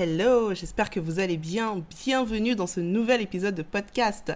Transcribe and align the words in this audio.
Hello, 0.00 0.54
j'espère 0.54 0.90
que 0.90 1.00
vous 1.00 1.18
allez 1.18 1.36
bien. 1.36 1.82
Bienvenue 2.04 2.54
dans 2.54 2.68
ce 2.68 2.78
nouvel 2.78 3.20
épisode 3.20 3.56
de 3.56 3.64
podcast. 3.64 4.32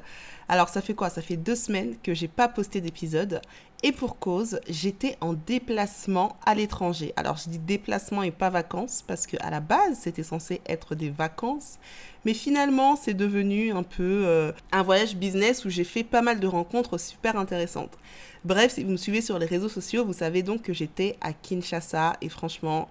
Alors 0.49 0.69
ça 0.69 0.83
fait 0.83 0.93
quoi? 0.93 1.09
Ça 1.09 1.23
fait 1.23 1.37
deux 1.37 1.55
semaines 1.55 1.95
que 2.03 2.15
j'ai 2.15 2.27
pas 2.27 2.49
posté 2.49 2.81
d'épisode 2.81 3.41
et 3.85 3.93
pour 3.93 4.19
cause, 4.19 4.59
j'étais 4.69 5.17
en 5.21 5.35
déplacement 5.35 6.35
à 6.45 6.57
l'étranger. 6.57 7.13
Alors 7.15 7.37
je 7.37 7.49
dis 7.49 7.61
déplacement 7.61 8.25
et 8.25 8.33
pas 8.33 8.51
vacances 8.51 9.05
parce 9.07 9.29
que 9.29 9.37
à 9.41 9.51
la 9.51 9.61
base 9.61 9.99
c'était 10.01 10.25
censé 10.25 10.61
être 10.67 10.97
des 10.97 11.11
vacances, 11.11 11.79
mais 12.25 12.35
finalement 12.35 12.97
c'est 12.97 13.15
devenu 13.15 13.71
un 13.71 13.85
peu 13.85 14.25
euh, 14.27 14.51
un 14.73 14.83
voyage 14.83 15.15
business 15.15 15.65
où 15.65 15.71
j'ai 15.71 15.85
fait 15.85 16.03
pas 16.03 16.23
mal 16.23 16.41
de 16.41 16.47
rencontres 16.49 16.99
super 16.99 17.37
intéressantes. 17.37 17.97
Bref, 18.45 18.73
si 18.73 18.83
vous 18.83 18.91
me 18.91 18.97
suivez 18.97 19.21
sur 19.21 19.39
les 19.39 19.47
réseaux 19.47 19.69
sociaux, 19.69 20.05
vous 20.05 20.13
savez 20.13 20.43
donc 20.43 20.63
que 20.63 20.73
j'étais 20.73 21.17
à 21.21 21.33
Kinshasa 21.33 22.15
et 22.21 22.29
franchement 22.29 22.89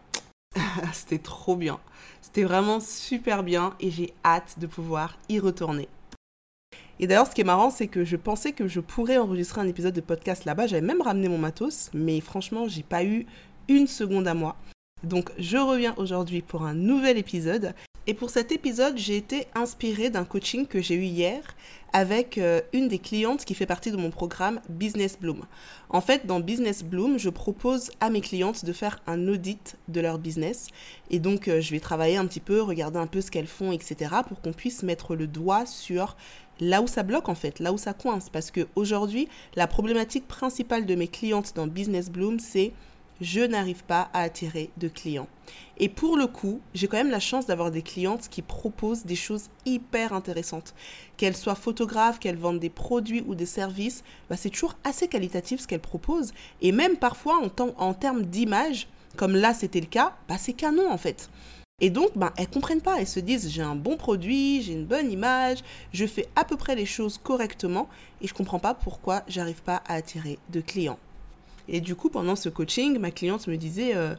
C'était 0.93 1.19
trop 1.19 1.55
bien. 1.55 1.79
C'était 2.21 2.43
vraiment 2.43 2.79
super 2.79 3.43
bien 3.43 3.73
et 3.79 3.91
j'ai 3.91 4.13
hâte 4.23 4.59
de 4.59 4.67
pouvoir 4.67 5.17
y 5.29 5.39
retourner. 5.39 5.87
Et 6.99 7.07
d'ailleurs, 7.07 7.25
ce 7.25 7.33
qui 7.33 7.41
est 7.41 7.45
marrant, 7.45 7.71
c'est 7.71 7.87
que 7.87 8.05
je 8.05 8.15
pensais 8.15 8.51
que 8.51 8.67
je 8.67 8.79
pourrais 8.79 9.17
enregistrer 9.17 9.59
un 9.61 9.67
épisode 9.67 9.95
de 9.95 10.01
podcast 10.01 10.45
là-bas. 10.45 10.67
J'avais 10.67 10.85
même 10.85 11.01
ramené 11.01 11.29
mon 11.29 11.39
matos, 11.39 11.89
mais 11.93 12.19
franchement, 12.21 12.67
j'ai 12.67 12.83
pas 12.83 13.03
eu 13.03 13.25
une 13.67 13.87
seconde 13.87 14.27
à 14.27 14.35
moi. 14.35 14.55
Donc, 15.03 15.31
je 15.39 15.57
reviens 15.57 15.95
aujourd'hui 15.97 16.43
pour 16.43 16.63
un 16.63 16.75
nouvel 16.75 17.17
épisode. 17.17 17.73
Et 18.07 18.15
pour 18.15 18.31
cet 18.31 18.51
épisode, 18.51 18.97
j'ai 18.97 19.15
été 19.15 19.45
inspirée 19.53 20.09
d'un 20.09 20.25
coaching 20.25 20.65
que 20.65 20.81
j'ai 20.81 20.95
eu 20.95 21.03
hier 21.03 21.43
avec 21.93 22.39
euh, 22.39 22.61
une 22.73 22.87
des 22.87 22.97
clientes 22.97 23.45
qui 23.45 23.53
fait 23.53 23.67
partie 23.67 23.91
de 23.91 23.97
mon 23.97 24.09
programme 24.09 24.59
Business 24.69 25.19
Bloom. 25.19 25.45
En 25.89 26.01
fait, 26.01 26.25
dans 26.25 26.39
Business 26.39 26.83
Bloom, 26.83 27.19
je 27.19 27.29
propose 27.29 27.91
à 27.99 28.09
mes 28.09 28.21
clientes 28.21 28.65
de 28.65 28.73
faire 28.73 29.01
un 29.05 29.27
audit 29.27 29.75
de 29.87 30.01
leur 30.01 30.17
business. 30.17 30.67
Et 31.11 31.19
donc, 31.19 31.47
euh, 31.47 31.61
je 31.61 31.69
vais 31.69 31.79
travailler 31.79 32.17
un 32.17 32.25
petit 32.25 32.39
peu, 32.39 32.61
regarder 32.61 32.97
un 32.97 33.07
peu 33.07 33.21
ce 33.21 33.29
qu'elles 33.29 33.45
font, 33.45 33.71
etc. 33.71 34.15
pour 34.27 34.41
qu'on 34.41 34.53
puisse 34.53 34.81
mettre 34.81 35.15
le 35.15 35.27
doigt 35.27 35.67
sur 35.67 36.15
là 36.59 36.81
où 36.81 36.87
ça 36.87 37.03
bloque 37.03 37.29
en 37.29 37.35
fait, 37.35 37.59
là 37.59 37.71
où 37.71 37.77
ça 37.77 37.93
coince. 37.93 38.29
Parce 38.29 38.49
qu'aujourd'hui, 38.49 39.27
la 39.55 39.67
problématique 39.67 40.27
principale 40.27 40.87
de 40.87 40.95
mes 40.95 41.07
clientes 41.07 41.53
dans 41.55 41.67
Business 41.67 42.09
Bloom, 42.09 42.39
c'est 42.39 42.71
je 43.21 43.41
n'arrive 43.41 43.83
pas 43.83 44.09
à 44.13 44.21
attirer 44.21 44.71
de 44.77 44.87
clients. 44.87 45.27
Et 45.77 45.89
pour 45.89 46.17
le 46.17 46.27
coup, 46.27 46.59
j'ai 46.73 46.87
quand 46.87 46.97
même 46.97 47.11
la 47.11 47.19
chance 47.19 47.45
d'avoir 47.45 47.71
des 47.71 47.83
clientes 47.83 48.27
qui 48.29 48.41
proposent 48.41 49.05
des 49.05 49.15
choses 49.15 49.45
hyper 49.65 50.13
intéressantes. 50.13 50.73
Qu'elles 51.17 51.37
soient 51.37 51.55
photographes, 51.55 52.19
qu'elles 52.19 52.37
vendent 52.37 52.59
des 52.59 52.69
produits 52.69 53.23
ou 53.27 53.35
des 53.35 53.45
services, 53.45 54.03
bah, 54.29 54.37
c'est 54.37 54.49
toujours 54.49 54.75
assez 54.83 55.07
qualitatif 55.07 55.61
ce 55.61 55.67
qu'elles 55.67 55.79
proposent. 55.79 56.33
Et 56.61 56.71
même 56.71 56.97
parfois, 56.97 57.41
en, 57.77 57.93
termes 57.93 58.23
d'image, 58.23 58.87
comme 59.15 59.35
là 59.35 59.53
c'était 59.53 59.79
le 59.79 59.85
cas, 59.85 60.15
bah, 60.27 60.37
c'est 60.37 60.53
canon 60.53 60.91
en 60.91 60.97
fait. 60.97 61.29
Et 61.83 61.89
donc, 61.89 62.11
bah, 62.15 62.31
elles 62.37 62.47
comprennent 62.47 62.81
pas. 62.81 62.99
Elles 62.99 63.07
se 63.07 63.19
disent, 63.19 63.49
j'ai 63.49 63.63
un 63.63 63.75
bon 63.75 63.97
produit, 63.97 64.61
j'ai 64.61 64.73
une 64.73 64.85
bonne 64.85 65.11
image, 65.11 65.59
je 65.93 66.05
fais 66.05 66.27
à 66.35 66.45
peu 66.45 66.55
près 66.55 66.75
les 66.75 66.85
choses 66.85 67.17
correctement 67.17 67.89
et 68.21 68.27
je 68.27 68.33
comprends 68.35 68.59
pas 68.59 68.75
pourquoi 68.75 69.23
j'arrive 69.27 69.63
pas 69.63 69.81
à 69.87 69.95
attirer 69.95 70.37
de 70.49 70.61
clients. 70.61 70.99
Et 71.71 71.79
du 71.79 71.95
coup, 71.95 72.09
pendant 72.09 72.35
ce 72.35 72.49
coaching, 72.49 72.99
ma 72.99 73.11
cliente 73.11 73.47
me 73.47 73.55
disait 73.55 73.95
euh, 73.95 74.13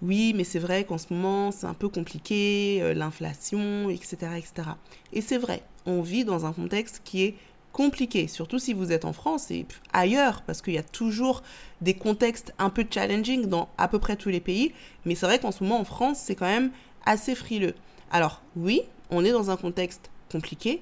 Oui, 0.00 0.32
mais 0.34 0.42
c'est 0.42 0.58
vrai 0.58 0.84
qu'en 0.84 0.96
ce 0.96 1.12
moment, 1.12 1.52
c'est 1.52 1.66
un 1.66 1.74
peu 1.74 1.90
compliqué, 1.90 2.78
euh, 2.80 2.94
l'inflation, 2.94 3.90
etc., 3.90 4.16
etc. 4.38 4.70
Et 5.12 5.20
c'est 5.20 5.36
vrai, 5.36 5.62
on 5.84 6.00
vit 6.00 6.24
dans 6.24 6.46
un 6.46 6.52
contexte 6.54 7.02
qui 7.04 7.22
est 7.22 7.34
compliqué, 7.72 8.26
surtout 8.26 8.58
si 8.58 8.72
vous 8.72 8.90
êtes 8.90 9.04
en 9.04 9.12
France 9.12 9.50
et 9.50 9.66
ailleurs, 9.92 10.42
parce 10.42 10.62
qu'il 10.62 10.74
y 10.74 10.78
a 10.78 10.82
toujours 10.82 11.42
des 11.82 11.92
contextes 11.92 12.54
un 12.58 12.70
peu 12.70 12.86
challenging 12.88 13.46
dans 13.46 13.68
à 13.76 13.86
peu 13.86 13.98
près 13.98 14.16
tous 14.16 14.30
les 14.30 14.40
pays. 14.40 14.72
Mais 15.04 15.14
c'est 15.14 15.26
vrai 15.26 15.38
qu'en 15.38 15.52
ce 15.52 15.62
moment, 15.62 15.80
en 15.80 15.84
France, 15.84 16.18
c'est 16.24 16.36
quand 16.36 16.46
même 16.46 16.70
assez 17.04 17.34
frileux. 17.34 17.74
Alors, 18.10 18.40
oui, 18.56 18.80
on 19.10 19.26
est 19.26 19.32
dans 19.32 19.50
un 19.50 19.58
contexte 19.58 20.10
compliqué, 20.32 20.80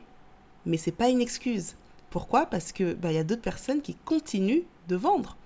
mais 0.66 0.76
c'est 0.76 0.92
pas 0.92 1.08
une 1.08 1.20
excuse. 1.20 1.74
Pourquoi? 2.10 2.46
Parce 2.46 2.70
que 2.70 2.92
bah, 2.92 3.10
y 3.10 3.18
a 3.18 3.24
d'autres 3.24 3.42
personnes 3.42 3.80
qui 3.80 3.96
continuent 4.04 4.62
de 4.86 4.94
vendre. 4.94 5.36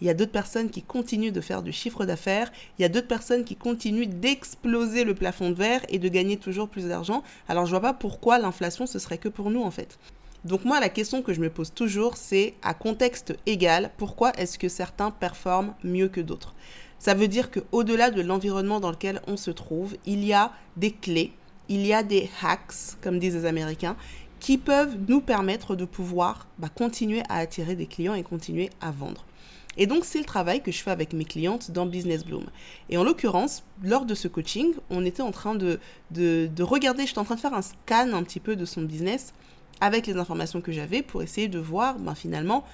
Il 0.00 0.06
y 0.06 0.10
a 0.10 0.14
d'autres 0.14 0.32
personnes 0.32 0.70
qui 0.70 0.82
continuent 0.82 1.32
de 1.32 1.40
faire 1.40 1.62
du 1.62 1.72
chiffre 1.72 2.04
d'affaires. 2.04 2.50
Il 2.78 2.82
y 2.82 2.84
a 2.84 2.88
d'autres 2.88 3.06
personnes 3.06 3.44
qui 3.44 3.56
continuent 3.56 4.08
d'exploser 4.08 5.04
le 5.04 5.14
plafond 5.14 5.50
de 5.50 5.54
verre 5.54 5.82
et 5.88 5.98
de 5.98 6.08
gagner 6.08 6.36
toujours 6.36 6.68
plus 6.68 6.86
d'argent. 6.86 7.22
Alors 7.48 7.66
je 7.66 7.70
vois 7.70 7.80
pas 7.80 7.92
pourquoi 7.92 8.38
l'inflation 8.38 8.86
ce 8.86 8.98
serait 8.98 9.18
que 9.18 9.28
pour 9.28 9.50
nous 9.50 9.62
en 9.62 9.70
fait. 9.70 9.98
Donc 10.44 10.64
moi 10.64 10.80
la 10.80 10.88
question 10.88 11.22
que 11.22 11.34
je 11.34 11.40
me 11.40 11.50
pose 11.50 11.74
toujours 11.74 12.16
c'est 12.16 12.54
à 12.62 12.72
contexte 12.72 13.34
égal, 13.44 13.90
pourquoi 13.98 14.32
est-ce 14.38 14.58
que 14.58 14.70
certains 14.70 15.10
performent 15.10 15.74
mieux 15.84 16.08
que 16.08 16.22
d'autres? 16.22 16.54
Ça 16.98 17.14
veut 17.14 17.28
dire 17.28 17.50
que 17.50 17.60
au-delà 17.72 18.10
de 18.10 18.22
l'environnement 18.22 18.80
dans 18.80 18.90
lequel 18.90 19.20
on 19.26 19.36
se 19.36 19.50
trouve, 19.50 19.96
il 20.06 20.24
y 20.24 20.32
a 20.32 20.52
des 20.76 20.92
clés, 20.92 21.32
il 21.68 21.86
y 21.86 21.92
a 21.92 22.02
des 22.02 22.30
hacks 22.42 22.96
comme 23.02 23.18
disent 23.18 23.34
les 23.34 23.44
Américains 23.44 23.96
qui 24.38 24.56
peuvent 24.56 24.96
nous 25.08 25.20
permettre 25.20 25.76
de 25.76 25.84
pouvoir 25.84 26.46
bah, 26.58 26.70
continuer 26.74 27.22
à 27.28 27.36
attirer 27.36 27.76
des 27.76 27.86
clients 27.86 28.14
et 28.14 28.22
continuer 28.22 28.70
à 28.80 28.90
vendre. 28.90 29.26
Et 29.76 29.86
donc, 29.86 30.04
c'est 30.04 30.18
le 30.18 30.24
travail 30.24 30.62
que 30.62 30.72
je 30.72 30.82
fais 30.82 30.90
avec 30.90 31.12
mes 31.12 31.24
clientes 31.24 31.70
dans 31.70 31.86
Business 31.86 32.24
Bloom. 32.24 32.46
Et 32.88 32.96
en 32.96 33.04
l'occurrence, 33.04 33.62
lors 33.82 34.04
de 34.04 34.14
ce 34.14 34.28
coaching, 34.28 34.74
on 34.90 35.04
était 35.04 35.22
en 35.22 35.30
train 35.30 35.54
de, 35.54 35.78
de, 36.10 36.62
regarder, 36.62 37.06
j'étais 37.06 37.18
en 37.18 37.24
train 37.24 37.36
de 37.36 37.40
faire 37.40 37.54
un 37.54 37.62
scan 37.62 38.12
un 38.12 38.22
petit 38.22 38.40
peu 38.40 38.56
de 38.56 38.64
son 38.64 38.82
business 38.82 39.32
avec 39.80 40.06
les 40.06 40.16
informations 40.16 40.60
que 40.60 40.72
j'avais 40.72 41.02
pour 41.02 41.22
essayer 41.22 41.48
de 41.48 41.58
voir 41.58 41.98
ben, 41.98 42.14
finalement 42.14 42.64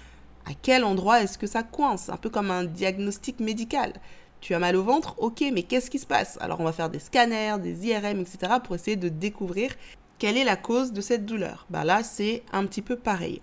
à 0.47 0.51
quel 0.61 0.84
endroit 0.84 1.23
est-ce 1.23 1.39
que 1.39 1.47
ça 1.47 1.62
coince, 1.62 2.09
un 2.09 2.17
peu 2.17 2.31
comme 2.31 2.51
un 2.51 2.65
diagnostic 2.65 3.41
médical. 3.41 3.93
Tu 4.41 4.55
as 4.55 4.59
mal 4.59 4.77
au 4.77 4.83
ventre, 4.83 5.17
ok, 5.19 5.45
mais 5.53 5.63
qu'est-ce 5.63 5.91
qui 5.91 5.99
se 5.99 6.07
passe? 6.07 6.39
Alors 6.41 6.61
on 6.61 6.65
va 6.65 6.73
faire 6.73 6.91
des 6.91 6.99
scanners, 6.99 7.57
des 7.61 7.87
IRM, 7.87 8.21
etc. 8.21 8.55
pour 8.63 8.75
essayer 8.75 8.97
de 8.97 9.09
découvrir 9.09 9.73
quelle 10.19 10.37
est 10.37 10.45
la 10.45 10.57
cause 10.57 10.93
de 10.93 11.01
cette 11.01 11.27
douleur. 11.27 11.67
Ben 11.69 11.84
là, 11.84 12.03
c'est 12.03 12.43
un 12.53 12.65
petit 12.67 12.83
peu 12.83 12.97
pareil. 12.97 13.41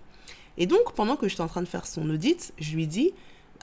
Et 0.56 0.66
donc, 0.66 0.92
pendant 0.94 1.16
que 1.16 1.28
j'étais 1.28 1.42
en 1.42 1.48
train 1.48 1.62
de 1.62 1.68
faire 1.68 1.86
son 1.86 2.08
audit, 2.10 2.52
je 2.58 2.74
lui 2.74 2.86
dis, 2.86 3.12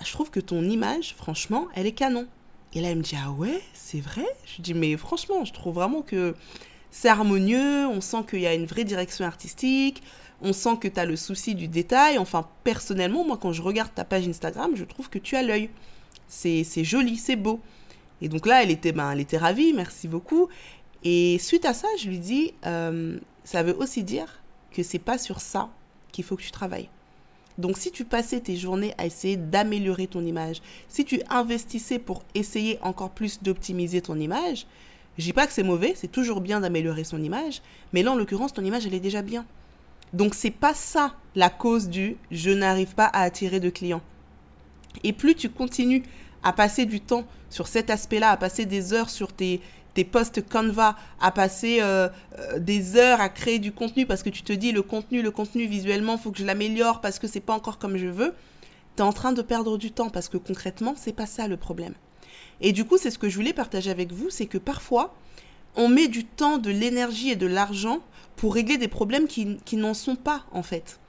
je 0.03 0.11
trouve 0.11 0.29
que 0.29 0.39
ton 0.39 0.63
image, 0.63 1.15
franchement, 1.15 1.67
elle 1.75 1.87
est 1.87 1.91
canon. 1.91 2.27
Et 2.73 2.81
là, 2.81 2.89
elle 2.89 2.97
me 2.97 3.03
dit, 3.03 3.15
ah 3.21 3.31
ouais, 3.31 3.61
c'est 3.73 3.99
vrai? 3.99 4.25
Je 4.45 4.61
dis, 4.61 4.73
mais 4.73 4.95
franchement, 4.95 5.43
je 5.43 5.53
trouve 5.53 5.75
vraiment 5.75 6.01
que 6.01 6.35
c'est 6.89 7.09
harmonieux, 7.09 7.87
on 7.87 8.01
sent 8.01 8.23
qu'il 8.29 8.39
y 8.39 8.47
a 8.47 8.53
une 8.53 8.65
vraie 8.65 8.83
direction 8.83 9.25
artistique, 9.25 10.01
on 10.41 10.53
sent 10.53 10.77
que 10.79 10.87
tu 10.87 10.99
as 10.99 11.05
le 11.05 11.15
souci 11.15 11.55
du 11.55 11.67
détail. 11.67 12.17
Enfin, 12.17 12.47
personnellement, 12.63 13.25
moi, 13.25 13.37
quand 13.37 13.51
je 13.51 13.61
regarde 13.61 13.93
ta 13.93 14.05
page 14.05 14.27
Instagram, 14.27 14.71
je 14.75 14.83
trouve 14.85 15.09
que 15.09 15.19
tu 15.19 15.35
as 15.35 15.43
l'œil. 15.43 15.69
C'est 16.27 16.63
joli, 16.83 17.17
c'est 17.17 17.35
beau. 17.35 17.59
Et 18.21 18.29
donc 18.29 18.45
là, 18.45 18.63
elle 18.63 18.71
était, 18.71 18.91
ben, 18.91 19.11
elle 19.11 19.19
était 19.19 19.37
ravie, 19.37 19.73
merci 19.73 20.07
beaucoup. 20.07 20.47
Et 21.03 21.39
suite 21.39 21.65
à 21.65 21.73
ça, 21.73 21.87
je 21.99 22.07
lui 22.07 22.19
dis, 22.19 22.53
euh, 22.65 23.19
ça 23.43 23.63
veut 23.63 23.75
aussi 23.75 24.03
dire 24.03 24.41
que 24.71 24.83
c'est 24.83 24.99
pas 24.99 25.17
sur 25.17 25.41
ça 25.41 25.69
qu'il 26.11 26.23
faut 26.23 26.35
que 26.35 26.43
tu 26.43 26.51
travailles. 26.51 26.89
Donc 27.57 27.77
si 27.77 27.91
tu 27.91 28.05
passais 28.05 28.39
tes 28.39 28.55
journées 28.55 28.93
à 28.97 29.05
essayer 29.05 29.37
d'améliorer 29.37 30.07
ton 30.07 30.25
image, 30.25 30.61
si 30.87 31.05
tu 31.05 31.21
investissais 31.29 31.99
pour 31.99 32.23
essayer 32.35 32.79
encore 32.81 33.11
plus 33.11 33.41
d'optimiser 33.41 34.01
ton 34.01 34.19
image, 34.19 34.65
je 35.17 35.25
dis 35.25 35.33
pas 35.33 35.45
que 35.45 35.53
c'est 35.53 35.63
mauvais, 35.63 35.93
c'est 35.95 36.11
toujours 36.11 36.41
bien 36.41 36.61
d'améliorer 36.61 37.03
son 37.03 37.21
image, 37.21 37.61
mais 37.93 38.03
là 38.03 38.11
en 38.11 38.15
l'occurrence 38.15 38.53
ton 38.53 38.63
image 38.63 38.85
elle 38.85 38.93
est 38.93 38.99
déjà 38.99 39.21
bien. 39.21 39.45
Donc 40.13 40.35
c'est 40.35 40.51
pas 40.51 40.73
ça 40.73 41.15
la 41.35 41.49
cause 41.49 41.89
du 41.89 42.17
je 42.31 42.51
n'arrive 42.51 42.95
pas 42.95 43.05
à 43.05 43.21
attirer 43.21 43.59
de 43.59 43.69
clients. 43.69 44.01
Et 45.03 45.13
plus 45.13 45.35
tu 45.35 45.49
continues 45.49 46.03
à 46.43 46.53
passer 46.53 46.85
du 46.85 47.01
temps 47.01 47.25
sur 47.49 47.67
cet 47.67 47.89
aspect-là, 47.89 48.31
à 48.31 48.37
passer 48.37 48.65
des 48.65 48.93
heures 48.93 49.09
sur 49.09 49.31
tes 49.33 49.61
tes 49.93 50.03
posts 50.03 50.47
Canva, 50.47 50.95
à 51.19 51.31
passer 51.31 51.79
euh, 51.81 52.07
euh, 52.39 52.59
des 52.59 52.95
heures 52.95 53.19
à 53.19 53.29
créer 53.29 53.59
du 53.59 53.71
contenu 53.71 54.05
parce 54.05 54.23
que 54.23 54.29
tu 54.29 54.43
te 54.43 54.53
dis 54.53 54.71
le 54.71 54.81
contenu, 54.81 55.21
le 55.21 55.31
contenu 55.31 55.65
visuellement, 55.65 56.17
faut 56.17 56.31
que 56.31 56.39
je 56.39 56.45
l'améliore 56.45 57.01
parce 57.01 57.19
que 57.19 57.27
c'est 57.27 57.39
pas 57.41 57.53
encore 57.53 57.77
comme 57.77 57.97
je 57.97 58.07
veux, 58.07 58.33
tu 58.95 59.01
es 59.01 59.05
en 59.05 59.13
train 59.13 59.33
de 59.33 59.41
perdre 59.41 59.77
du 59.77 59.91
temps 59.91 60.09
parce 60.09 60.29
que 60.29 60.37
concrètement, 60.37 60.93
c'est 60.95 61.13
pas 61.13 61.25
ça 61.25 61.47
le 61.47 61.57
problème. 61.57 61.93
Et 62.61 62.71
du 62.71 62.85
coup, 62.85 62.97
c'est 62.97 63.11
ce 63.11 63.17
que 63.17 63.29
je 63.29 63.35
voulais 63.35 63.53
partager 63.53 63.89
avec 63.89 64.11
vous, 64.11 64.29
c'est 64.29 64.45
que 64.45 64.57
parfois, 64.57 65.15
on 65.75 65.87
met 65.87 66.07
du 66.07 66.25
temps, 66.25 66.57
de 66.57 66.69
l'énergie 66.69 67.31
et 67.31 67.35
de 67.35 67.47
l'argent 67.47 67.99
pour 68.35 68.53
régler 68.53 68.77
des 68.77 68.87
problèmes 68.87 69.27
qui, 69.27 69.57
qui 69.65 69.77
n'en 69.77 69.93
sont 69.93 70.15
pas 70.15 70.45
en 70.51 70.63
fait 70.63 70.99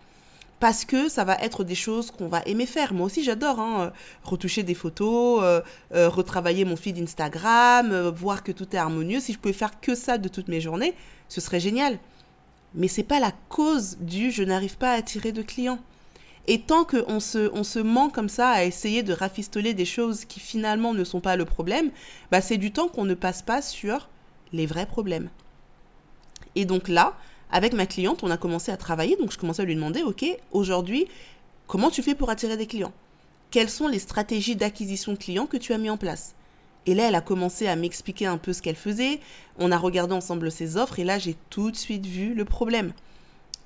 parce 0.63 0.85
que 0.85 1.09
ça 1.09 1.25
va 1.25 1.35
être 1.39 1.65
des 1.65 1.75
choses 1.75 2.13
qu'on 2.13 2.29
va 2.29 2.41
aimer 2.47 2.67
faire. 2.67 2.95
Moi 2.95 3.07
aussi, 3.07 3.25
j'adore 3.25 3.59
hein, 3.59 3.81
euh, 3.81 3.91
retoucher 4.23 4.63
des 4.63 4.75
photos, 4.75 5.41
euh, 5.43 5.61
euh, 5.93 6.09
retravailler 6.09 6.65
mon 6.65 6.77
feed 6.77 6.97
Instagram, 7.01 8.11
voir 8.11 8.45
que 8.45 8.53
tout 8.53 8.69
est 8.73 8.79
harmonieux. 8.79 9.19
Si 9.19 9.33
je 9.33 9.41
pouvais 9.41 9.55
faire 9.55 9.81
que 9.81 9.97
ça 9.97 10.19
de 10.19 10.29
toutes 10.29 10.47
mes 10.47 10.61
journées, 10.61 10.95
ce 11.29 11.41
serait 11.41 11.59
génial. 11.59 11.99
Mais 12.77 12.87
c'est 12.87 13.03
pas 13.03 13.19
la 13.19 13.33
cause 13.49 13.97
du 13.99 14.31
je 14.31 14.45
n'arrive 14.45 14.79
pas 14.79 14.93
à 14.93 14.99
attirer 14.99 15.33
de 15.33 15.43
clients. 15.43 15.81
Et 16.47 16.61
tant 16.61 16.85
qu'on 16.85 17.19
se, 17.19 17.51
on 17.53 17.65
se 17.65 17.81
ment 17.81 18.09
comme 18.09 18.29
ça 18.29 18.51
à 18.51 18.63
essayer 18.63 19.03
de 19.03 19.13
rafistoler 19.13 19.75
des 19.75 19.85
choses 19.85 20.25
qui 20.25 20.39
finalement 20.39 20.95
ne 20.95 21.03
sont 21.03 21.21
pas 21.21 21.35
le 21.35 21.45
problème, 21.45 21.91
bah 22.31 22.41
c'est 22.41 22.57
du 22.57 22.71
temps 22.71 22.87
qu'on 22.87 23.05
ne 23.05 23.15
passe 23.15 23.43
pas 23.43 23.63
sur 23.63 24.09
les 24.53 24.67
vrais 24.67 24.87
problèmes. 24.87 25.29
Et 26.55 26.67
donc 26.67 26.87
là, 26.87 27.17
avec 27.53 27.75
ma 27.75 27.87
cliente, 27.87 28.23
on 28.23 28.31
a 28.31 28.39
commencé 28.39 28.73
à 28.73 28.77
travailler, 28.77 29.17
donc 29.17 29.31
je 29.31 29.39
commençais 29.39 29.63
à 29.63 29.65
lui 29.67 29.75
demander, 29.75 30.03
ok, 30.03 30.25
aujourd'hui, 30.51 31.07
comment 31.67 31.91
tu 31.91 32.03
fais 32.03 32.15
pour 32.15 32.31
attirer 32.31 32.57
des 32.57 32.67
clients? 32.67 32.93
Quelles 33.51 33.69
sont 33.69 33.89
les 33.89 33.99
stratégies 33.99 34.57
d'acquisition 34.57 35.13
de 35.13 35.19
clients 35.19 35.47
que 35.47 35.59
tu 35.59 35.75
as 35.75 35.79
mis 35.79 35.91
en 35.91 35.99
place? 35.99 36.35
Et 36.87 36.95
là, 36.95 37.09
elle 37.09 37.15
a 37.15 37.21
commencé 37.21 37.69
à 37.69 37.77
m'expliquer 37.77 38.27
un 38.27 38.39
peu 38.39 38.53
ce 38.53 38.63
qu'elle 38.63 38.77
faisait. 38.77 39.21
On 39.59 39.71
a 39.71 39.79
regardé 39.79 40.15
ensemble 40.15 40.51
ses 40.51 40.77
offres 40.79 40.99
et 40.99 41.05
là, 41.05 41.19
j'ai 41.19 41.37
tout 41.51 41.71
de 41.71 41.77
suite 41.77 42.07
vu 42.07 42.35
le 42.35 42.45
problème. 42.45 42.93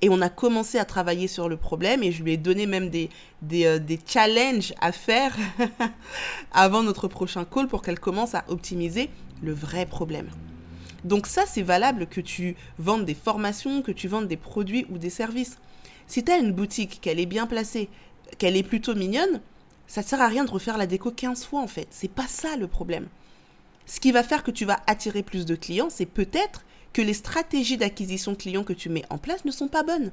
Et 0.01 0.09
on 0.09 0.21
a 0.21 0.29
commencé 0.29 0.77
à 0.77 0.85
travailler 0.85 1.27
sur 1.27 1.49
le 1.49 1.57
problème 1.57 2.03
et 2.03 2.11
je 2.11 2.21
lui 2.21 2.33
ai 2.33 2.37
donné 2.37 2.67
même 2.67 2.89
des, 2.89 3.09
des, 3.41 3.65
euh, 3.65 3.79
des 3.79 3.99
challenges 4.05 4.73
à 4.79 4.91
faire 4.91 5.35
avant 6.51 6.83
notre 6.83 7.07
prochain 7.07 7.45
call 7.45 7.67
pour 7.67 7.81
qu'elle 7.81 7.99
commence 7.99 8.35
à 8.35 8.43
optimiser 8.49 9.09
le 9.41 9.53
vrai 9.53 9.87
problème. 9.87 10.29
Donc 11.07 11.25
ça, 11.25 11.45
c'est 11.45 11.61
valable 11.61 12.05
que 12.07 12.19
tu 12.19 12.57
vendes 12.79 13.05
des 13.05 13.13
formations, 13.13 13.81
que 13.81 13.93
tu 13.93 14.09
vendes 14.09 14.27
des 14.27 14.35
produits 14.35 14.85
ou 14.89 14.97
des 14.97 15.09
services. 15.09 15.57
Si 16.05 16.21
tu 16.23 16.31
as 16.31 16.37
une 16.37 16.51
boutique, 16.51 16.99
qu'elle 17.01 17.19
est 17.19 17.25
bien 17.25 17.47
placée, 17.47 17.87
qu'elle 18.37 18.57
est 18.57 18.63
plutôt 18.63 18.93
mignonne, 18.93 19.39
ça 19.87 20.01
ne 20.01 20.05
sert 20.05 20.21
à 20.21 20.27
rien 20.27 20.43
de 20.43 20.51
refaire 20.51 20.77
la 20.77 20.85
déco 20.85 21.11
15 21.11 21.45
fois 21.45 21.61
en 21.61 21.67
fait. 21.67 21.87
C'est 21.91 22.11
pas 22.11 22.27
ça 22.27 22.57
le 22.57 22.67
problème. 22.67 23.07
Ce 23.85 24.01
qui 24.01 24.11
va 24.11 24.21
faire 24.21 24.43
que 24.43 24.51
tu 24.51 24.65
vas 24.65 24.81
attirer 24.85 25.23
plus 25.23 25.45
de 25.45 25.55
clients, 25.55 25.89
c'est 25.89 26.05
peut-être 26.05 26.65
que 26.91 27.01
les 27.01 27.13
stratégies 27.13 27.77
d'acquisition 27.77 28.35
clients 28.35 28.65
que 28.65 28.73
tu 28.73 28.89
mets 28.89 29.05
en 29.09 29.17
place 29.17 29.45
ne 29.45 29.51
sont 29.51 29.69
pas 29.69 29.83
bonnes. 29.83 30.11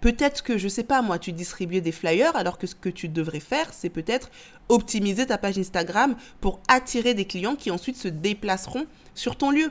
Peut-être 0.00 0.42
que, 0.42 0.56
je 0.56 0.68
sais 0.68 0.84
pas, 0.84 1.02
moi, 1.02 1.18
tu 1.18 1.32
distribuais 1.32 1.82
des 1.82 1.92
flyers 1.92 2.34
alors 2.34 2.56
que 2.56 2.66
ce 2.66 2.74
que 2.74 2.88
tu 2.88 3.08
devrais 3.08 3.40
faire, 3.40 3.74
c'est 3.74 3.90
peut-être 3.90 4.30
optimiser 4.70 5.26
ta 5.26 5.36
page 5.36 5.58
Instagram 5.58 6.16
pour 6.40 6.60
attirer 6.68 7.12
des 7.12 7.26
clients 7.26 7.56
qui 7.56 7.70
ensuite 7.70 7.96
se 7.96 8.08
déplaceront 8.08 8.86
sur 9.14 9.36
ton 9.36 9.50
lieu. 9.50 9.70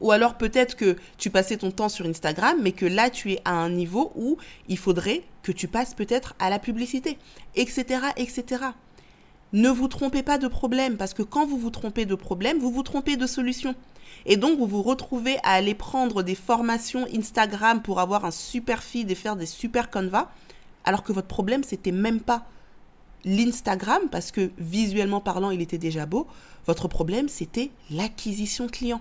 Ou 0.00 0.12
alors 0.12 0.34
peut-être 0.34 0.76
que 0.76 0.96
tu 1.18 1.30
passais 1.30 1.56
ton 1.56 1.70
temps 1.70 1.88
sur 1.88 2.06
Instagram, 2.06 2.58
mais 2.62 2.72
que 2.72 2.86
là 2.86 3.10
tu 3.10 3.32
es 3.32 3.40
à 3.44 3.52
un 3.52 3.70
niveau 3.70 4.12
où 4.16 4.36
il 4.68 4.78
faudrait 4.78 5.22
que 5.42 5.52
tu 5.52 5.68
passes 5.68 5.94
peut-être 5.94 6.34
à 6.38 6.50
la 6.50 6.58
publicité, 6.58 7.18
etc., 7.54 8.06
etc. 8.16 8.64
Ne 9.52 9.68
vous 9.68 9.86
trompez 9.86 10.22
pas 10.22 10.38
de 10.38 10.48
problème, 10.48 10.96
parce 10.96 11.14
que 11.14 11.22
quand 11.22 11.46
vous 11.46 11.58
vous 11.58 11.70
trompez 11.70 12.06
de 12.06 12.16
problème, 12.16 12.58
vous 12.58 12.72
vous 12.72 12.82
trompez 12.82 13.16
de 13.16 13.26
solution. 13.26 13.74
Et 14.26 14.36
donc 14.36 14.58
vous 14.58 14.66
vous 14.66 14.82
retrouvez 14.82 15.36
à 15.44 15.52
aller 15.52 15.74
prendre 15.74 16.22
des 16.22 16.34
formations 16.34 17.06
Instagram 17.14 17.82
pour 17.82 18.00
avoir 18.00 18.24
un 18.24 18.30
super 18.30 18.82
feed 18.82 19.10
et 19.10 19.14
faire 19.14 19.36
des 19.36 19.46
super 19.46 19.90
canvas, 19.90 20.30
alors 20.84 21.02
que 21.02 21.12
votre 21.12 21.28
problème 21.28 21.62
c'était 21.62 21.92
même 21.92 22.20
pas 22.20 22.46
l'Instagram, 23.24 24.02
parce 24.10 24.30
que 24.30 24.50
visuellement 24.58 25.20
parlant 25.20 25.50
il 25.50 25.62
était 25.62 25.78
déjà 25.78 26.04
beau, 26.04 26.26
votre 26.66 26.88
problème 26.88 27.28
c'était 27.28 27.70
l'acquisition 27.90 28.66
client. 28.66 29.00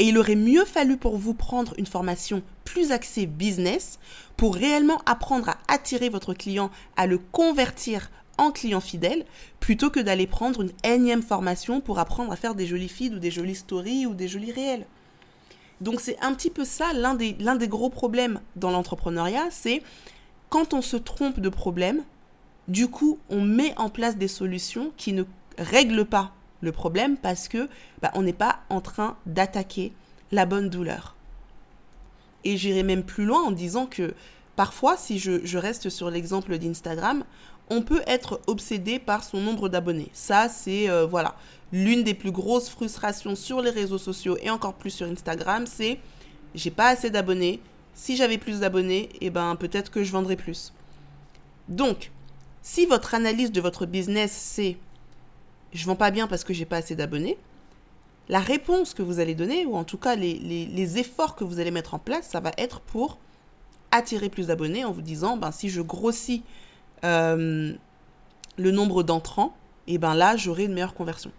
Et 0.00 0.08
il 0.08 0.16
aurait 0.16 0.34
mieux 0.34 0.64
fallu 0.64 0.96
pour 0.96 1.18
vous 1.18 1.34
prendre 1.34 1.74
une 1.76 1.84
formation 1.84 2.42
plus 2.64 2.90
axée 2.90 3.26
business 3.26 3.98
pour 4.38 4.54
réellement 4.54 5.02
apprendre 5.04 5.50
à 5.50 5.58
attirer 5.68 6.08
votre 6.08 6.32
client, 6.32 6.70
à 6.96 7.06
le 7.06 7.18
convertir 7.18 8.10
en 8.38 8.50
client 8.50 8.80
fidèle, 8.80 9.26
plutôt 9.60 9.90
que 9.90 10.00
d'aller 10.00 10.26
prendre 10.26 10.62
une 10.62 10.72
énième 10.84 11.20
formation 11.20 11.82
pour 11.82 11.98
apprendre 11.98 12.32
à 12.32 12.36
faire 12.36 12.54
des 12.54 12.66
jolis 12.66 12.88
feeds 12.88 13.14
ou 13.14 13.18
des 13.18 13.30
jolies 13.30 13.54
stories 13.54 14.06
ou 14.06 14.14
des 14.14 14.26
jolis 14.26 14.52
réels. 14.52 14.86
Donc 15.82 16.00
c'est 16.00 16.18
un 16.22 16.32
petit 16.32 16.48
peu 16.48 16.64
ça 16.64 16.94
l'un 16.94 17.14
des 17.14 17.68
gros 17.68 17.90
problèmes 17.90 18.40
dans 18.56 18.70
l'entrepreneuriat, 18.70 19.48
c'est 19.50 19.82
quand 20.48 20.72
on 20.72 20.80
se 20.80 20.96
trompe 20.96 21.40
de 21.40 21.50
problème, 21.50 22.04
du 22.68 22.88
coup 22.88 23.18
on 23.28 23.42
met 23.42 23.74
en 23.76 23.90
place 23.90 24.16
des 24.16 24.28
solutions 24.28 24.92
qui 24.96 25.12
ne 25.12 25.24
règlent 25.58 26.06
pas 26.06 26.32
le 26.60 26.72
problème 26.72 27.16
parce 27.16 27.48
que 27.48 27.68
bah, 28.02 28.10
on 28.14 28.22
n'est 28.22 28.32
pas 28.32 28.60
en 28.68 28.80
train 28.80 29.16
d'attaquer 29.26 29.92
la 30.32 30.46
bonne 30.46 30.70
douleur. 30.70 31.16
Et 32.44 32.56
j'irai 32.56 32.82
même 32.82 33.02
plus 33.02 33.24
loin 33.24 33.42
en 33.42 33.50
disant 33.50 33.86
que 33.86 34.14
parfois, 34.56 34.96
si 34.96 35.18
je, 35.18 35.58
reste 35.58 35.90
sur 35.90 36.10
l'exemple 36.10 36.58
d'Instagram, 36.58 37.24
on 37.68 37.82
peut 37.82 38.02
être 38.06 38.40
obsédé 38.46 38.98
par 38.98 39.22
son 39.24 39.40
nombre 39.40 39.68
d'abonnés. 39.68 40.10
Ça, 40.12 40.48
c'est 40.48 40.90
euh, 40.90 41.06
voilà 41.06 41.36
l'une 41.72 42.02
des 42.02 42.14
plus 42.14 42.32
grosses 42.32 42.68
frustrations 42.68 43.36
sur 43.36 43.62
les 43.62 43.70
réseaux 43.70 43.98
sociaux 43.98 44.36
et 44.42 44.50
encore 44.50 44.74
plus 44.74 44.90
sur 44.90 45.06
Instagram, 45.06 45.66
c'est 45.66 45.98
j'ai 46.54 46.70
pas 46.70 46.88
assez 46.88 47.10
d'abonnés. 47.10 47.60
Si 47.94 48.16
j'avais 48.16 48.38
plus 48.38 48.60
d'abonnés, 48.60 49.08
eh 49.20 49.30
ben 49.30 49.54
peut-être 49.56 49.90
que 49.90 50.02
je 50.02 50.10
vendrais 50.10 50.36
plus. 50.36 50.72
Donc, 51.68 52.10
si 52.62 52.86
votre 52.86 53.14
analyse 53.14 53.52
de 53.52 53.60
votre 53.60 53.86
business 53.86 54.32
c'est 54.32 54.76
je 55.72 55.86
vends 55.86 55.96
pas 55.96 56.10
bien 56.10 56.26
parce 56.26 56.44
que 56.44 56.52
j'ai 56.52 56.64
pas 56.64 56.78
assez 56.78 56.96
d'abonnés, 56.96 57.38
la 58.28 58.38
réponse 58.38 58.94
que 58.94 59.02
vous 59.02 59.18
allez 59.18 59.34
donner, 59.34 59.66
ou 59.66 59.74
en 59.74 59.84
tout 59.84 59.98
cas 59.98 60.14
les, 60.14 60.98
efforts 60.98 61.34
que 61.34 61.42
vous 61.42 61.58
allez 61.58 61.72
mettre 61.72 61.94
en 61.94 61.98
place, 61.98 62.28
ça 62.28 62.38
va 62.38 62.52
être 62.58 62.80
pour 62.80 63.18
attirer 63.90 64.28
plus 64.28 64.46
d'abonnés 64.46 64.84
en 64.84 64.92
vous 64.92 65.02
disant, 65.02 65.36
ben, 65.36 65.50
si 65.50 65.68
je 65.68 65.82
grossis 65.82 66.44
euh, 67.04 67.72
le 68.56 68.70
nombre 68.70 69.02
d'entrants, 69.02 69.56
et 69.88 69.94
eh 69.94 69.98
ben 69.98 70.14
là, 70.14 70.36
j'aurai 70.36 70.66
une 70.66 70.74
meilleure 70.74 70.94
conversion. 70.94 71.32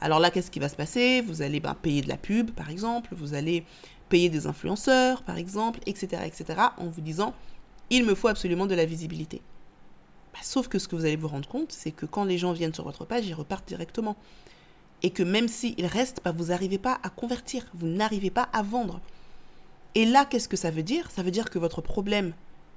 Alors 0.00 0.20
là, 0.20 0.30
qu'est-ce 0.30 0.52
qui 0.52 0.60
va 0.60 0.68
se 0.68 0.76
passer? 0.76 1.20
Vous 1.20 1.42
allez 1.42 1.58
ben, 1.58 1.74
payer 1.74 2.02
de 2.02 2.08
la 2.08 2.16
pub, 2.16 2.52
par 2.52 2.70
exemple, 2.70 3.08
vous 3.16 3.34
allez 3.34 3.64
payer 4.08 4.28
des 4.28 4.46
influenceurs, 4.46 5.22
par 5.22 5.38
exemple, 5.38 5.80
etc., 5.86 6.22
etc., 6.24 6.60
en 6.76 6.86
vous 6.86 7.00
disant, 7.00 7.34
il 7.90 8.04
me 8.04 8.14
faut 8.14 8.28
absolument 8.28 8.66
de 8.66 8.76
la 8.76 8.84
visibilité. 8.84 9.42
Bah, 10.36 10.42
sauf 10.42 10.68
que 10.68 10.78
ce 10.78 10.86
que 10.86 10.96
vous 10.96 11.06
allez 11.06 11.16
vous 11.16 11.28
rendre 11.28 11.48
compte, 11.48 11.72
c'est 11.72 11.92
que 11.92 12.04
quand 12.04 12.24
les 12.24 12.36
gens 12.36 12.52
viennent 12.52 12.74
sur 12.74 12.84
votre 12.84 13.06
page, 13.06 13.26
ils 13.26 13.32
repartent 13.32 13.66
directement. 13.66 14.16
Et 15.02 15.08
que 15.08 15.22
même 15.22 15.48
s'ils 15.48 15.86
restent, 15.86 16.20
bah, 16.22 16.32
vous 16.32 16.46
n'arrivez 16.46 16.76
pas 16.76 16.98
à 17.02 17.08
convertir, 17.08 17.64
vous 17.72 17.86
n'arrivez 17.86 18.28
pas 18.28 18.48
à 18.52 18.62
vendre. 18.62 19.00
Et 19.94 20.04
là, 20.04 20.26
qu'est-ce 20.26 20.48
que 20.48 20.58
ça 20.58 20.70
veut 20.70 20.82
dire? 20.82 21.10
Ça 21.10 21.22
veut 21.22 21.30
dire 21.30 21.48
que 21.48 21.58
votre 21.58 21.80
problème, 21.80 22.34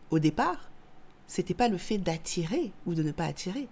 au 0.10 0.20
départ, 0.20 0.70
c'était 1.28 1.54
pas 1.54 1.68
le 1.68 1.78
fait 1.78 1.98
d'attirer 1.98 2.72
ou 2.86 2.94
de 2.94 3.04
ne 3.04 3.12
pas 3.12 3.26
attirer. 3.26 3.68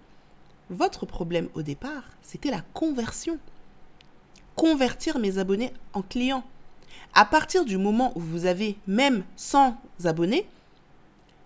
Votre 0.69 1.05
problème 1.05 1.47
au 1.53 1.61
départ, 1.61 2.03
c'était 2.21 2.51
la 2.51 2.61
conversion. 2.73 3.39
Convertir 4.57 5.17
mes 5.17 5.37
abonnés 5.37 5.71
en 5.93 6.01
clients. 6.01 6.43
À 7.13 7.23
partir 7.23 7.63
du 7.63 7.77
moment 7.77 8.11
où 8.15 8.19
vous 8.19 8.47
avez 8.47 8.77
même 8.85 9.23
100 9.37 9.77
abonnés, 10.03 10.45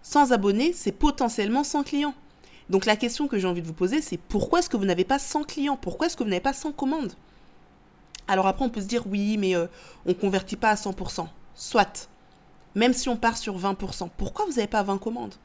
100 0.01 0.31
abonnés, 0.31 0.73
c'est 0.73 0.91
potentiellement 0.91 1.63
100 1.63 1.83
clients. 1.83 2.15
Donc 2.71 2.85
la 2.85 2.95
question 2.95 3.27
que 3.27 3.37
j'ai 3.37 3.47
envie 3.47 3.61
de 3.61 3.67
vous 3.67 3.73
poser, 3.73 4.01
c'est 4.01 4.15
pourquoi 4.15 4.59
est-ce 4.59 4.69
que 4.69 4.77
vous 4.77 4.85
n'avez 4.85 5.03
pas 5.03 5.19
100 5.19 5.43
clients? 5.43 5.75
Pourquoi 5.75 6.07
est-ce 6.07 6.15
que 6.15 6.23
vous 6.23 6.29
n'avez 6.29 6.39
pas 6.39 6.53
100 6.53 6.71
commandes? 6.71 7.11
Alors 8.29 8.47
après, 8.47 8.63
on 8.63 8.69
peut 8.69 8.79
se 8.79 8.87
dire, 8.87 9.05
oui, 9.07 9.37
mais 9.37 9.57
euh, 9.57 9.67
on 10.05 10.09
ne 10.09 10.13
convertit 10.13 10.55
pas 10.55 10.69
à 10.69 10.75
100%. 10.75 11.27
Soit. 11.53 12.09
Même 12.73 12.93
si 12.93 13.09
on 13.09 13.17
part 13.17 13.35
sur 13.35 13.59
20%, 13.59 14.07
pourquoi 14.17 14.45
vous 14.45 14.53
n'avez 14.53 14.67
pas 14.67 14.83
20 14.83 14.99
commandes? 14.99 15.35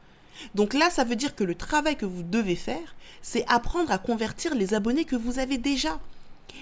Donc 0.54 0.72
là, 0.72 0.88
ça 0.88 1.02
veut 1.02 1.16
dire 1.16 1.34
que 1.34 1.42
le 1.42 1.56
travail 1.56 1.96
que 1.96 2.06
vous 2.06 2.22
devez 2.22 2.54
faire, 2.54 2.94
c'est 3.22 3.44
apprendre 3.48 3.90
à 3.90 3.98
convertir 3.98 4.54
les 4.54 4.72
abonnés 4.72 5.04
que 5.04 5.16
vous 5.16 5.40
avez 5.40 5.58
déjà. 5.58 5.98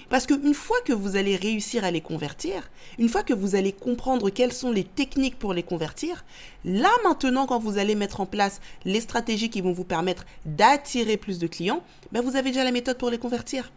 Parce 0.09 0.25
qu'une 0.27 0.53
fois 0.53 0.77
que 0.85 0.93
vous 0.93 1.15
allez 1.15 1.35
réussir 1.35 1.83
à 1.83 1.91
les 1.91 2.01
convertir, 2.01 2.69
une 2.99 3.09
fois 3.09 3.23
que 3.23 3.33
vous 3.33 3.55
allez 3.55 3.71
comprendre 3.71 4.29
quelles 4.29 4.53
sont 4.53 4.71
les 4.71 4.83
techniques 4.83 5.39
pour 5.39 5.53
les 5.53 5.63
convertir, 5.63 6.25
là 6.63 6.91
maintenant 7.03 7.47
quand 7.47 7.59
vous 7.59 7.77
allez 7.77 7.95
mettre 7.95 8.21
en 8.21 8.25
place 8.25 8.61
les 8.83 9.01
stratégies 9.01 9.49
qui 9.49 9.61
vont 9.61 9.71
vous 9.71 9.83
permettre 9.83 10.25
d'attirer 10.45 11.17
plus 11.17 11.39
de 11.39 11.47
clients, 11.47 11.83
ben 12.11 12.21
vous 12.21 12.35
avez 12.35 12.51
déjà 12.51 12.63
la 12.63 12.71
méthode 12.71 12.97
pour 12.97 13.09
les 13.09 13.17
convertir. 13.17 13.71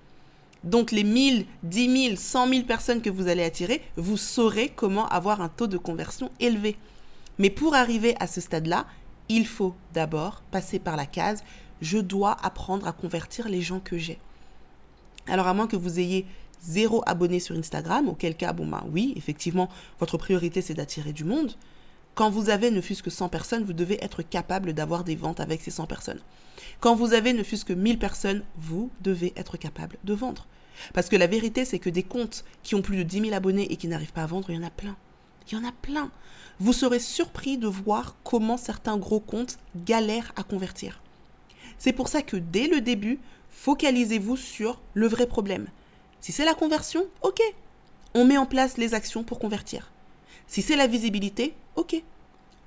Donc 0.64 0.90
les 0.90 1.04
1000, 1.04 1.46
10 1.62 2.06
000, 2.08 2.16
100 2.16 2.48
000 2.48 2.62
personnes 2.64 3.00
que 3.00 3.10
vous 3.10 3.28
allez 3.28 3.44
attirer, 3.44 3.82
vous 3.96 4.16
saurez 4.16 4.68
comment 4.68 5.08
avoir 5.08 5.40
un 5.40 5.48
taux 5.48 5.68
de 5.68 5.78
conversion 5.78 6.30
élevé. 6.40 6.76
Mais 7.38 7.50
pour 7.50 7.74
arriver 7.74 8.16
à 8.18 8.26
ce 8.26 8.40
stade-là, 8.40 8.86
il 9.28 9.46
faut 9.46 9.74
d'abord 9.94 10.42
passer 10.50 10.78
par 10.78 10.96
la 10.96 11.06
case 11.06 11.42
je 11.80 11.98
dois 11.98 12.36
apprendre 12.42 12.86
à 12.86 12.92
convertir 12.92 13.48
les 13.48 13.62
gens 13.62 13.80
que 13.80 13.98
j'ai. 13.98 14.18
Alors 15.28 15.46
à 15.46 15.54
moins 15.54 15.66
que 15.66 15.76
vous 15.76 15.98
ayez 15.98 16.26
zéro 16.60 17.02
abonné 17.06 17.40
sur 17.40 17.56
Instagram, 17.56 18.08
auquel 18.08 18.36
cas, 18.36 18.52
bon 18.52 18.66
ben 18.66 18.84
oui, 18.90 19.12
effectivement, 19.16 19.68
votre 20.00 20.16
priorité 20.16 20.60
c'est 20.62 20.74
d'attirer 20.74 21.12
du 21.12 21.24
monde. 21.24 21.54
Quand 22.14 22.30
vous 22.30 22.50
avez 22.50 22.70
ne 22.70 22.80
fût-ce 22.80 23.02
que 23.02 23.10
100 23.10 23.28
personnes, 23.28 23.62
vous 23.62 23.72
devez 23.72 24.02
être 24.02 24.22
capable 24.22 24.72
d'avoir 24.72 25.04
des 25.04 25.14
ventes 25.14 25.38
avec 25.38 25.60
ces 25.60 25.70
100 25.70 25.86
personnes. 25.86 26.20
Quand 26.80 26.96
vous 26.96 27.12
avez 27.12 27.32
ne 27.32 27.44
fût-ce 27.44 27.64
que 27.64 27.72
1000 27.72 27.98
personnes, 27.98 28.42
vous 28.56 28.90
devez 29.02 29.32
être 29.36 29.56
capable 29.56 29.96
de 30.02 30.14
vendre. 30.14 30.46
Parce 30.94 31.08
que 31.08 31.16
la 31.16 31.26
vérité, 31.26 31.64
c'est 31.64 31.78
que 31.78 31.90
des 31.90 32.02
comptes 32.02 32.44
qui 32.62 32.74
ont 32.74 32.82
plus 32.82 32.96
de 32.96 33.02
10 33.02 33.20
000 33.20 33.34
abonnés 33.34 33.70
et 33.72 33.76
qui 33.76 33.88
n'arrivent 33.88 34.12
pas 34.12 34.22
à 34.22 34.26
vendre, 34.26 34.50
il 34.50 34.56
y 34.56 34.58
en 34.58 34.66
a 34.66 34.70
plein. 34.70 34.96
Il 35.46 35.54
y 35.54 35.60
en 35.60 35.66
a 35.66 35.72
plein. 35.72 36.10
Vous 36.58 36.72
serez 36.72 36.98
surpris 36.98 37.56
de 37.56 37.68
voir 37.68 38.16
comment 38.24 38.56
certains 38.56 38.96
gros 38.96 39.20
comptes 39.20 39.58
galèrent 39.76 40.32
à 40.36 40.42
convertir. 40.42 41.00
C'est 41.78 41.92
pour 41.92 42.08
ça 42.08 42.22
que 42.22 42.36
dès 42.36 42.66
le 42.66 42.80
début, 42.80 43.20
focalisez-vous 43.58 44.36
sur 44.36 44.80
le 44.94 45.08
vrai 45.08 45.26
problème. 45.26 45.66
Si 46.20 46.30
c'est 46.30 46.44
la 46.44 46.54
conversion, 46.54 47.06
ok. 47.22 47.40
On 48.14 48.24
met 48.24 48.38
en 48.38 48.46
place 48.46 48.78
les 48.78 48.94
actions 48.94 49.24
pour 49.24 49.40
convertir. 49.40 49.90
Si 50.46 50.62
c'est 50.62 50.76
la 50.76 50.86
visibilité, 50.86 51.54
ok. 51.74 52.02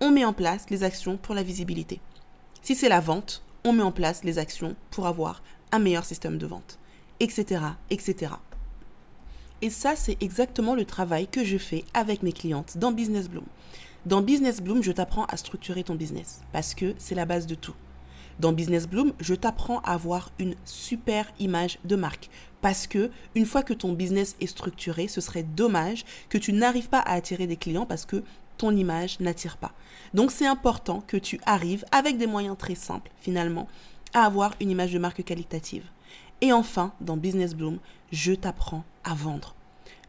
On 0.02 0.12
met 0.12 0.26
en 0.26 0.34
place 0.34 0.66
les 0.70 0.84
actions 0.84 1.16
pour 1.16 1.34
la 1.34 1.44
visibilité. 1.44 2.02
Si 2.62 2.76
c'est 2.76 2.90
la 2.90 3.00
vente, 3.00 3.42
on 3.64 3.72
met 3.72 3.84
en 3.84 3.94
place 3.94 4.26
les 4.26 4.38
actions 4.38 4.76
pour 4.90 5.08
avoir 5.08 5.42
un 5.72 5.80
meilleur 5.80 6.04
système 6.04 6.38
de 6.38 6.46
vente, 6.46 6.78
etc., 7.22 7.62
etc. 7.90 8.34
Et 9.62 9.70
ça, 9.70 9.96
c'est 9.96 10.22
exactement 10.22 10.76
le 10.76 10.84
travail 10.84 11.28
que 11.28 11.46
je 11.46 11.58
fais 11.58 11.86
avec 11.94 12.22
mes 12.22 12.34
clientes 12.34 12.78
dans 12.78 12.92
Business 12.92 13.30
Bloom. 13.30 13.46
Dans 14.06 14.22
Business 14.22 14.62
Bloom, 14.62 14.84
je 14.84 14.92
t'apprends 14.92 15.26
à 15.26 15.38
structurer 15.38 15.86
ton 15.86 15.96
business 15.96 16.42
parce 16.52 16.76
que 16.76 16.96
c'est 16.98 17.16
la 17.16 17.26
base 17.26 17.48
de 17.48 17.56
tout. 17.56 17.76
Dans 18.40 18.54
Business 18.54 18.88
Bloom, 18.88 19.14
je 19.20 19.36
t'apprends 19.36 19.80
à 19.80 19.94
avoir 19.94 20.32
une 20.40 20.56
super 20.66 21.32
image 21.40 21.80
de 21.86 21.96
marque. 21.96 22.30
Parce 22.62 22.88
que 22.88 23.12
une 23.36 23.46
fois 23.46 23.64
que 23.64 23.74
ton 23.74 23.94
business 23.94 24.36
est 24.40 24.48
structuré, 24.48 25.08
ce 25.08 25.22
serait 25.22 25.44
dommage 25.44 26.06
que 26.30 26.38
tu 26.38 26.54
n'arrives 26.54 26.90
pas 26.90 27.00
à 27.00 27.14
attirer 27.14 27.48
des 27.48 27.58
clients 27.58 27.86
parce 27.86 28.06
que 28.06 28.24
ton 28.58 28.76
image 28.76 29.20
n'attire 29.20 29.58
pas. 29.58 29.72
Donc 30.14 30.32
c'est 30.32 30.46
important 30.46 31.04
que 31.08 31.18
tu 31.18 31.40
arrives 31.46 31.86
avec 31.92 32.18
des 32.18 32.28
moyens 32.28 32.58
très 32.58 32.76
simples 32.76 33.12
finalement 33.18 33.68
à 34.14 34.26
avoir 34.26 34.54
une 34.60 34.70
image 34.70 34.94
de 34.94 35.00
marque 35.00 35.24
qualitative. 35.24 35.86
Et 36.42 36.54
enfin, 36.54 36.94
dans 37.02 37.18
Business 37.18 37.56
Bloom, 37.56 37.80
je 38.12 38.34
t'apprends 38.34 38.84
à 39.04 39.14
vendre. 39.14 39.56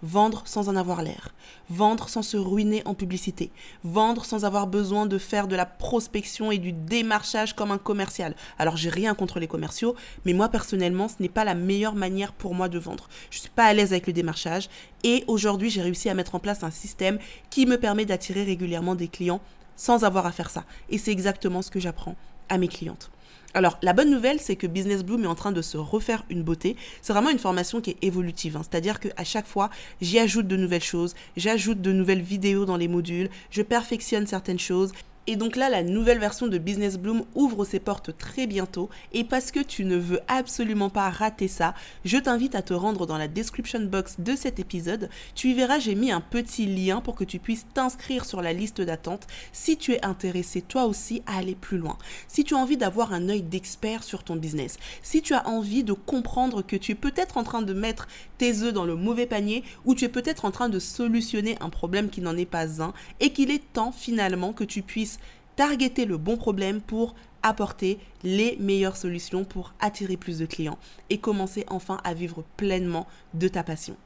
Vendre 0.02 0.42
sans 0.46 0.68
en 0.68 0.74
avoir 0.74 1.00
l'air. 1.02 1.32
Vendre 1.70 2.08
sans 2.08 2.22
se 2.22 2.36
ruiner 2.36 2.82
en 2.86 2.94
publicité. 2.94 3.52
Vendre 3.84 4.24
sans 4.24 4.44
avoir 4.44 4.66
besoin 4.66 5.06
de 5.06 5.16
faire 5.16 5.46
de 5.46 5.54
la 5.54 5.64
prospection 5.64 6.50
et 6.50 6.58
du 6.58 6.72
démarchage 6.72 7.54
comme 7.54 7.70
un 7.70 7.78
commercial. 7.78 8.34
Alors 8.58 8.76
j'ai 8.76 8.90
rien 8.90 9.14
contre 9.14 9.38
les 9.38 9.46
commerciaux, 9.46 9.94
mais 10.24 10.32
moi 10.32 10.48
personnellement, 10.48 11.06
ce 11.06 11.14
n'est 11.20 11.28
pas 11.28 11.44
la 11.44 11.54
meilleure 11.54 11.94
manière 11.94 12.32
pour 12.32 12.54
moi 12.54 12.68
de 12.68 12.80
vendre. 12.80 13.08
Je 13.30 13.38
suis 13.38 13.48
pas 13.48 13.66
à 13.66 13.72
l'aise 13.74 13.92
avec 13.92 14.08
le 14.08 14.12
démarchage 14.12 14.68
et 15.04 15.22
aujourd'hui, 15.28 15.70
j'ai 15.70 15.82
réussi 15.82 16.08
à 16.08 16.14
mettre 16.14 16.34
en 16.34 16.40
place 16.40 16.64
un 16.64 16.72
système 16.72 17.20
qui 17.48 17.64
me 17.64 17.78
permet 17.78 18.04
d'attirer 18.04 18.42
régulièrement 18.42 18.96
des 18.96 19.08
clients 19.08 19.40
sans 19.76 20.02
avoir 20.02 20.26
à 20.26 20.32
faire 20.32 20.50
ça. 20.50 20.64
Et 20.90 20.98
c'est 20.98 21.12
exactement 21.12 21.62
ce 21.62 21.70
que 21.70 21.80
j'apprends 21.80 22.16
à 22.48 22.58
mes 22.58 22.68
clientes. 22.68 23.10
Alors, 23.54 23.78
la 23.82 23.92
bonne 23.92 24.10
nouvelle, 24.10 24.40
c'est 24.40 24.56
que 24.56 24.66
Business 24.66 25.04
Bloom 25.04 25.24
est 25.24 25.28
en 25.28 25.34
train 25.34 25.52
de 25.52 25.60
se 25.60 25.76
refaire 25.76 26.24
une 26.30 26.42
beauté. 26.42 26.74
C'est 27.02 27.12
vraiment 27.12 27.28
une 27.28 27.38
formation 27.38 27.82
qui 27.82 27.90
est 27.90 27.98
évolutive. 28.02 28.56
Hein. 28.56 28.62
C'est-à-dire 28.62 28.98
qu'à 28.98 29.24
chaque 29.24 29.46
fois, 29.46 29.68
j'y 30.00 30.18
ajoute 30.18 30.46
de 30.46 30.56
nouvelles 30.56 30.82
choses, 30.82 31.14
j'ajoute 31.36 31.82
de 31.82 31.92
nouvelles 31.92 32.22
vidéos 32.22 32.64
dans 32.64 32.78
les 32.78 32.88
modules, 32.88 33.28
je 33.50 33.60
perfectionne 33.60 34.26
certaines 34.26 34.58
choses. 34.58 34.92
Et 35.28 35.36
donc 35.36 35.54
là, 35.54 35.68
la 35.68 35.84
nouvelle 35.84 36.18
version 36.18 36.48
de 36.48 36.58
Business 36.58 36.98
Bloom 36.98 37.24
ouvre 37.36 37.64
ses 37.64 37.78
portes 37.78 38.16
très 38.18 38.48
bientôt. 38.48 38.90
Et 39.12 39.22
parce 39.22 39.52
que 39.52 39.60
tu 39.60 39.84
ne 39.84 39.96
veux 39.96 40.18
absolument 40.26 40.90
pas 40.90 41.10
rater 41.10 41.46
ça, 41.46 41.74
je 42.04 42.18
t'invite 42.18 42.56
à 42.56 42.62
te 42.62 42.74
rendre 42.74 43.06
dans 43.06 43.18
la 43.18 43.28
description 43.28 43.80
box 43.82 44.16
de 44.18 44.34
cet 44.34 44.58
épisode. 44.58 45.08
Tu 45.36 45.50
y 45.50 45.54
verras, 45.54 45.78
j'ai 45.78 45.94
mis 45.94 46.10
un 46.10 46.20
petit 46.20 46.66
lien 46.66 47.00
pour 47.00 47.14
que 47.14 47.22
tu 47.22 47.38
puisses 47.38 47.66
t'inscrire 47.72 48.24
sur 48.24 48.42
la 48.42 48.52
liste 48.52 48.80
d'attente 48.80 49.28
si 49.52 49.76
tu 49.76 49.92
es 49.92 50.04
intéressé 50.04 50.60
toi 50.60 50.86
aussi 50.86 51.22
à 51.26 51.36
aller 51.36 51.54
plus 51.54 51.78
loin. 51.78 51.98
Si 52.26 52.42
tu 52.42 52.54
as 52.54 52.58
envie 52.58 52.76
d'avoir 52.76 53.12
un 53.12 53.28
œil 53.28 53.42
d'expert 53.42 54.02
sur 54.02 54.24
ton 54.24 54.34
business. 54.34 54.76
Si 55.02 55.22
tu 55.22 55.34
as 55.34 55.46
envie 55.46 55.84
de 55.84 55.92
comprendre 55.92 56.62
que 56.62 56.74
tu 56.74 56.92
es 56.92 56.96
peut-être 56.96 57.36
en 57.36 57.44
train 57.44 57.62
de 57.62 57.74
mettre 57.74 58.08
tes 58.38 58.62
œufs 58.62 58.72
dans 58.72 58.84
le 58.84 58.96
mauvais 58.96 59.26
panier 59.26 59.62
ou 59.84 59.94
tu 59.94 60.04
es 60.04 60.08
peut-être 60.08 60.44
en 60.44 60.50
train 60.50 60.68
de 60.68 60.80
solutionner 60.80 61.56
un 61.60 61.70
problème 61.70 62.10
qui 62.10 62.22
n'en 62.22 62.36
est 62.36 62.44
pas 62.44 62.82
un 62.82 62.92
et 63.20 63.30
qu'il 63.30 63.52
est 63.52 63.62
temps 63.72 63.92
finalement 63.92 64.52
que 64.52 64.64
tu 64.64 64.82
puisses 64.82 65.11
targeter 65.56 66.04
le 66.04 66.16
bon 66.16 66.36
problème 66.36 66.80
pour 66.80 67.14
apporter 67.42 67.98
les 68.22 68.56
meilleures 68.58 68.96
solutions 68.96 69.44
pour 69.44 69.74
attirer 69.80 70.16
plus 70.16 70.38
de 70.38 70.46
clients 70.46 70.78
et 71.10 71.18
commencer 71.18 71.64
enfin 71.68 71.98
à 72.04 72.14
vivre 72.14 72.44
pleinement 72.56 73.06
de 73.34 73.48
ta 73.48 73.62
passion. 73.62 73.96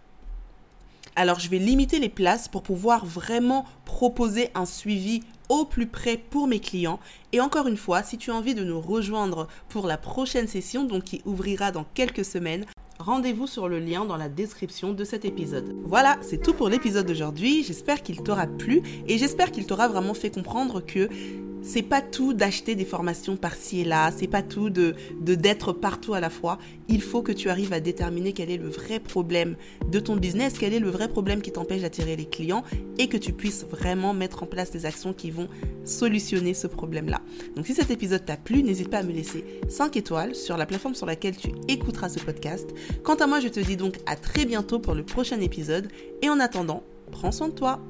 Alors 1.15 1.41
je 1.41 1.49
vais 1.49 1.59
limiter 1.59 1.99
les 1.99 2.09
places 2.09 2.49
pour 2.49 2.62
pouvoir 2.62 3.07
vraiment 3.07 3.65
proposer 3.85 4.50
un 4.55 4.67
suivi 4.67 5.23
au 5.49 5.65
plus 5.65 5.87
près 5.87 6.19
pour 6.19 6.47
mes 6.47 6.61
clients. 6.61 7.00
Et 7.33 7.41
encore 7.41 7.69
une 7.69 7.76
fois, 7.76 8.03
si 8.03 8.19
tu 8.19 8.31
as 8.31 8.35
envie 8.35 8.55
de 8.55 8.65
nous 8.65 8.81
rejoindre 8.81 9.49
pour 9.69 9.87
la 9.87 9.97
prochaine 9.97 10.49
session, 10.49 10.85
donc 10.85 11.05
qui 11.05 11.23
ouvrira 11.25 11.73
dans 11.73 11.87
quelques 11.95 12.25
semaines, 12.25 12.67
rendez-vous 13.06 13.46
sur 13.46 13.68
le 13.68 13.78
lien 13.78 14.04
dans 14.04 14.16
la 14.16 14.28
description 14.28 14.92
de 14.92 15.04
cet 15.04 15.25
épisode. 15.25 15.76
Voilà, 15.84 16.18
c'est 16.22 16.42
tout 16.42 16.52
pour 16.52 16.68
l'épisode 16.68 17.06
d'aujourd'hui. 17.06 17.62
J'espère 17.62 18.02
qu'il 18.02 18.20
t'aura 18.20 18.48
plu 18.48 18.82
et 19.06 19.16
j'espère 19.16 19.52
qu'il 19.52 19.64
t'aura 19.64 19.86
vraiment 19.86 20.12
fait 20.12 20.30
comprendre 20.30 20.84
que 20.84 21.08
c'est 21.66 21.82
pas 21.82 22.00
tout 22.00 22.32
d'acheter 22.32 22.76
des 22.76 22.85
formations 22.85 23.37
par-ci 23.37 23.80
et 23.80 23.85
là, 23.85 24.12
c'est 24.16 24.28
pas 24.28 24.42
tout 24.42 24.70
de 24.70 24.94
d'être 25.20 25.73
partout 25.73 26.14
à 26.14 26.20
la 26.20 26.30
fois. 26.30 26.58
Il 26.88 27.02
faut 27.02 27.23
que 27.23 27.32
tu 27.32 27.50
arrives 27.50 27.73
à 27.73 27.80
déterminer 27.80 28.32
quel 28.32 28.50
est 28.50 28.56
le 28.56 28.68
vrai 28.68 29.00
problème 29.00 29.56
de 29.90 29.99
ton 29.99 30.16
business, 30.16 30.54
quel 30.58 30.73
est 30.73 30.78
le 30.78 30.88
vrai 30.90 31.08
problème 31.08 31.42
qui 31.42 31.50
t'empêche 31.50 31.82
d'attirer 31.82 32.14
les 32.14 32.26
clients 32.26 32.62
et 32.99 33.08
que 33.08 33.16
tu 33.16 33.32
puisses 33.32 33.66
vraiment 33.68 34.14
mettre 34.14 34.44
en 34.44 34.46
place 34.46 34.70
des 34.70 34.87
actions 34.87 35.12
qui 35.12 35.32
vont 35.32 35.49
solutionner 35.85 36.54
ce 36.54 36.68
problème-là. 36.68 37.20
Donc 37.56 37.66
si 37.66 37.75
cet 37.75 37.90
épisode 37.90 38.25
t'a 38.25 38.37
plu, 38.37 38.62
n'hésite 38.62 38.88
pas 38.88 38.99
à 38.99 39.02
me 39.02 39.12
laisser 39.12 39.44
5 39.68 39.96
étoiles 39.96 40.37
sur 40.37 40.56
la 40.56 40.66
plateforme 40.66 40.94
sur 40.94 41.06
laquelle 41.06 41.37
tu 41.37 41.50
écouteras 41.66 42.08
ce 42.08 42.20
podcast. 42.20 42.70
Quant 43.02 43.16
à 43.16 43.26
moi, 43.26 43.40
je 43.40 43.49
te 43.49 43.58
dis 43.58 43.76
donc 43.76 43.96
à 44.06 44.14
très 44.14 44.44
bientôt 44.44 44.78
pour 44.78 44.94
le 44.94 45.02
prochain 45.02 45.40
épisode 45.40 45.88
et 46.23 46.30
en 46.30 46.38
attendant, 46.38 46.85
prends 47.11 47.32
soin 47.32 47.49
de 47.49 47.54
toi. 47.54 47.80